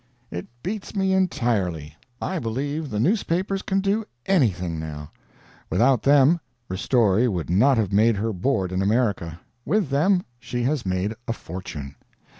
It 0.31 0.47
beats 0.63 0.95
me, 0.95 1.13
entirely. 1.13 1.95
I 2.19 2.39
believe 2.39 2.89
the 2.89 2.99
newspapers 2.99 3.61
can 3.61 3.81
do 3.81 4.03
anything, 4.25 4.79
now. 4.79 5.11
Without 5.69 6.01
them, 6.01 6.39
Ristori 6.71 7.27
would 7.27 7.51
not 7.51 7.77
have 7.77 7.93
made 7.93 8.15
her 8.15 8.33
board 8.33 8.71
in 8.71 8.81
America; 8.81 9.39
with 9.63 9.89
them, 9.89 10.23
she 10.39 10.63
has 10.63 10.87
made 10.87 11.13
a 11.27 11.33
fortune. 11.33 11.93